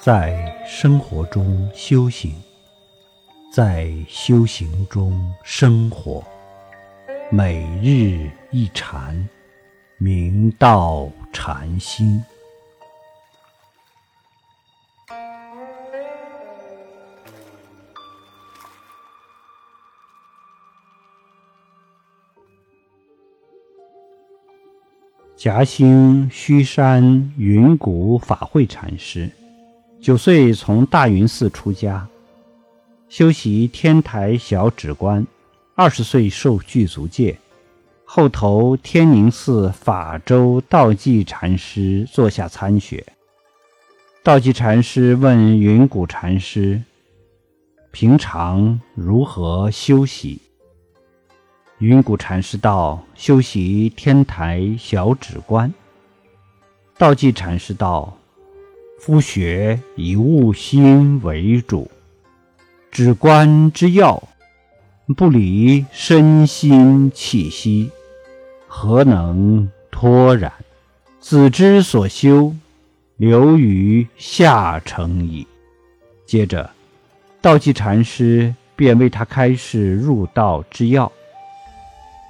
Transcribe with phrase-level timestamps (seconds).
[0.00, 2.32] 在生活中修行，
[3.52, 6.24] 在修行中生活，
[7.32, 9.28] 每日一禅，
[9.98, 12.22] 明道禅心。
[25.36, 29.30] 夹心虚山云谷法会禅师，
[30.00, 32.06] 九岁从大云寺出家，
[33.08, 35.26] 修习天台小止观，
[35.74, 37.36] 二十岁受具足戒，
[38.04, 43.04] 后投天宁寺法周道济禅师座下参学。
[44.22, 46.82] 道济禅师问云谷禅师
[47.90, 50.40] ：“平常如何修习？”
[51.78, 55.72] 云谷禅师道：“修习天台小止观。”
[56.98, 58.17] 道济禅师道
[58.98, 61.88] ：“夫学以悟心为主，
[62.90, 64.22] 止观之要，
[65.16, 67.90] 不离身心气息，
[68.66, 70.52] 何能脱然？
[71.20, 72.52] 子之所修，
[73.16, 75.46] 流于下乘矣。”
[76.26, 76.68] 接着，
[77.40, 81.10] 道济禅师便为他开示入道之要。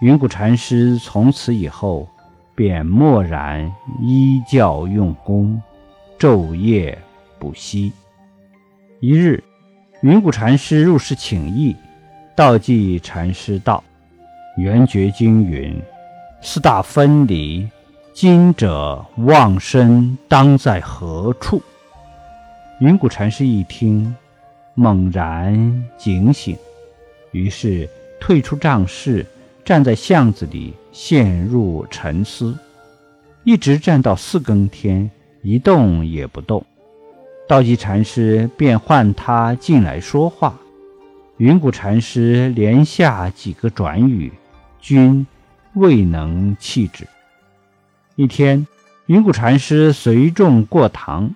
[0.00, 2.08] 云谷禅师从此以后
[2.54, 5.60] 便默然依教用功，
[6.18, 6.98] 昼夜
[7.38, 7.92] 不息。
[9.00, 9.42] 一日，
[10.02, 11.76] 云谷禅师入室请益，
[12.34, 13.82] 道济禅师道
[14.58, 15.80] ：“圆觉经云，
[16.42, 17.68] 四大分离，
[18.12, 21.62] 今者忘身当在何处？”
[22.80, 24.14] 云谷禅师一听，
[24.74, 26.56] 猛然警醒，
[27.30, 27.88] 于是
[28.20, 29.24] 退出帐室。
[29.64, 32.56] 站在巷子里，陷入沉思，
[33.44, 35.10] 一直站到四更天，
[35.42, 36.64] 一动也不动。
[37.46, 40.58] 道济禅师便唤他进来说话，
[41.38, 44.32] 云谷禅师连下几个转语，
[44.80, 45.26] 均
[45.74, 47.06] 未能弃止。
[48.16, 48.66] 一天，
[49.06, 51.34] 云谷禅师随众过堂，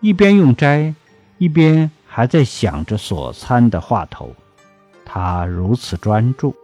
[0.00, 0.94] 一边用斋，
[1.38, 4.34] 一边还在想着所参的话头。
[5.04, 6.54] 他如此专注。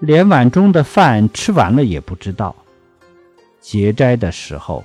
[0.00, 2.56] 连碗中的饭吃完了也不知道。
[3.60, 4.84] 结斋的时候，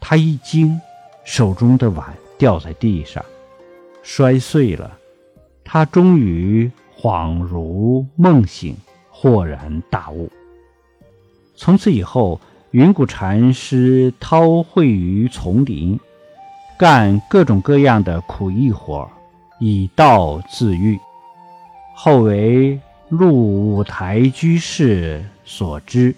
[0.00, 0.80] 他一惊，
[1.24, 3.24] 手中的碗掉在地上，
[4.02, 4.96] 摔碎了。
[5.62, 8.76] 他终于恍如梦醒，
[9.10, 10.28] 豁然大悟。
[11.54, 12.40] 从此以后，
[12.70, 16.00] 云谷禅师韬晦于丛林，
[16.78, 19.08] 干各种各样的苦役活，
[19.60, 20.98] 以道自愈。
[21.94, 22.80] 后为。
[23.10, 26.14] 入五台居士所知，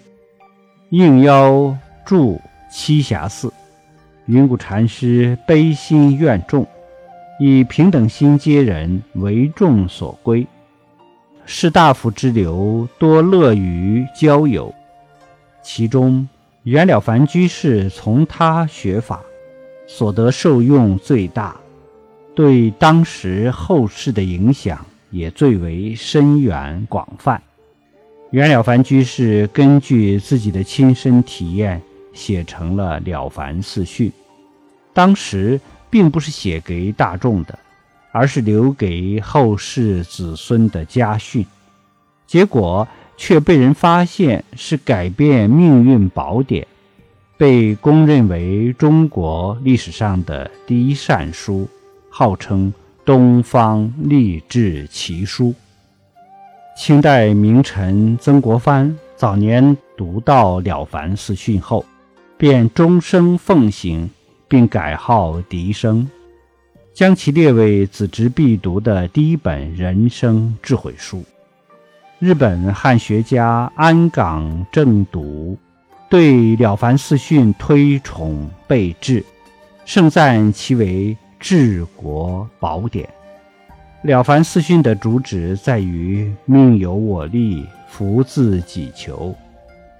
[0.91, 2.39] 应邀住
[2.71, 3.51] 栖霞寺。
[4.25, 6.67] 云谷禅师悲心愿重，
[7.39, 10.45] 以平等心接人，为众所归。
[11.45, 14.73] 士大夫之流多乐于交友，
[15.61, 16.27] 其中
[16.63, 19.21] 袁了凡居士从他学法，
[19.87, 21.55] 所得受用最大，
[22.33, 24.85] 对当时后世的影响。
[25.13, 27.39] 也最为深远广泛。
[28.31, 31.79] 袁了凡居士根据自己的亲身体验，
[32.13, 34.09] 写成了《了凡四训》。
[34.93, 35.59] 当时
[35.89, 37.57] 并不是写给大众的，
[38.11, 41.45] 而是留给后世子孙的家训。
[42.25, 42.87] 结果
[43.17, 46.65] 却被人发现是改变命运宝典，
[47.37, 51.67] 被公认为中国历史上的第一善书，
[52.09, 52.73] 号称。
[53.05, 55.53] 东方励志奇书。
[56.77, 61.83] 清代名臣曾国藩早年读到《了凡四训》后，
[62.43, 64.09] 便终生奉行，
[64.49, 66.05] 并改号笛生，
[66.93, 71.23] 将其列为子侄必读的第一本人生智慧书。
[72.19, 75.57] 日本汉学家安冈正读
[76.09, 79.23] 对《了凡四训》推崇备至，
[79.85, 81.15] 盛赞其为。
[81.39, 83.05] 治国宝典，
[84.07, 89.33] 《了凡四训》的主旨在于命由我立，福自己求。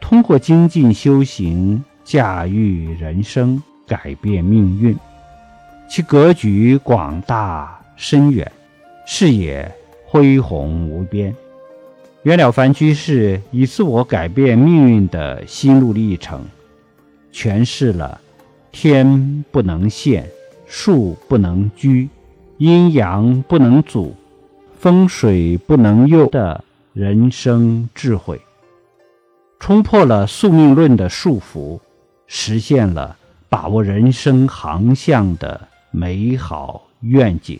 [0.02, 4.96] 通过精进修行，驾驭人生，改变命运。
[5.90, 8.52] 其格局广大深远，
[9.06, 9.70] 视野
[10.06, 11.36] 恢宏无边。
[12.24, 16.46] 袁了凡居士以自我改变命运的心路历程，
[17.32, 18.20] 诠释了
[18.72, 20.28] “天不能限”。
[20.66, 22.10] 树不能居，
[22.58, 24.16] 阴阳不能阻，
[24.80, 26.64] 风水不能佑的
[26.94, 28.42] 人生智慧，
[29.60, 31.80] 冲破了宿命论的束缚，
[32.36, 33.16] 实现了
[33.48, 37.60] 把握人生航向的美好愿景。